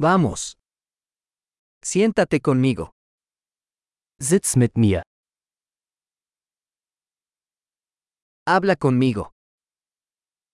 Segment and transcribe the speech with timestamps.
[0.00, 0.56] Vamos.
[1.82, 2.92] Siéntate conmigo.
[4.20, 5.02] Sitz mit mir.
[8.46, 9.32] Habla conmigo.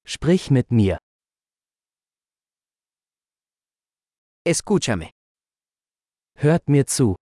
[0.06, 0.96] Sprich mit mir.
[4.46, 5.10] Escúchame.
[6.36, 7.16] Hört mir zu.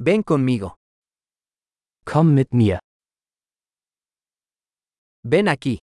[0.00, 0.74] Ven conmigo.
[2.04, 2.80] Komm mit mir.
[5.22, 5.78] Ven aquí.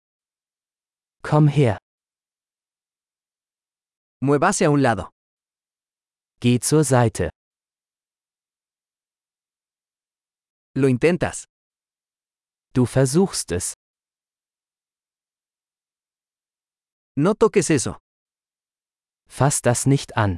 [1.24, 1.78] Komm her.
[4.22, 5.12] Muévase a un lado.
[6.42, 7.30] Geh zur Seite.
[10.76, 11.46] Lo intentas.
[12.74, 13.74] Du versuchst es.
[17.16, 17.98] No toques eso.
[19.30, 20.38] Fass das nicht an.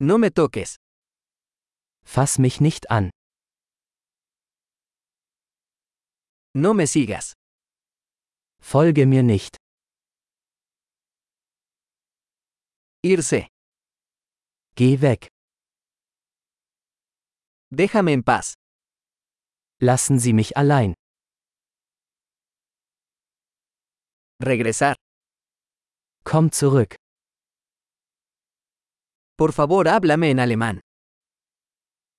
[0.00, 0.76] No me toques.
[2.04, 3.10] Fass mich nicht an.
[6.54, 7.32] No me sigas.
[8.60, 9.56] Folge mir nicht.
[13.02, 13.46] Irse.
[14.74, 15.28] Geh weg.
[17.70, 18.54] Déjame en paz.
[19.80, 20.94] Lassen Sie mich allein.
[24.42, 24.96] Regresar.
[26.24, 26.96] Komm zurück.
[29.36, 30.80] Por favor, háblame en alemán.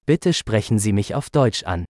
[0.05, 1.83] Bitte sprechen Sie mich auf Deutsch an.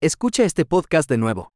[0.00, 1.55] Escucha este podcast de nuevo.